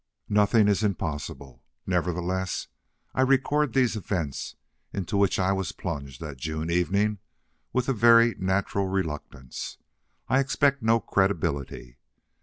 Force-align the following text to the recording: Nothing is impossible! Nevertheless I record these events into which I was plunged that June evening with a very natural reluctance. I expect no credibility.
Nothing 0.29 0.67
is 0.67 0.81
impossible! 0.81 1.61
Nevertheless 1.85 2.69
I 3.13 3.21
record 3.21 3.73
these 3.75 3.95
events 3.95 4.55
into 4.91 5.15
which 5.15 5.37
I 5.37 5.51
was 5.51 5.73
plunged 5.73 6.19
that 6.21 6.37
June 6.39 6.71
evening 6.71 7.19
with 7.71 7.87
a 7.87 7.93
very 7.93 8.33
natural 8.39 8.87
reluctance. 8.87 9.77
I 10.27 10.39
expect 10.39 10.81
no 10.81 10.99
credibility. 10.99 11.99